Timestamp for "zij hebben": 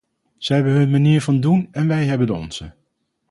0.37-0.73